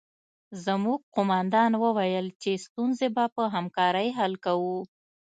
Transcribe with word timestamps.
زموږ 0.65 0.99
قومندان 1.15 1.71
وویل 1.83 2.27
چې 2.41 2.51
ستونزې 2.65 3.07
به 3.15 3.25
په 3.35 3.43
همکارۍ 3.55 4.07
حل 4.17 4.33
کوو 4.45 4.79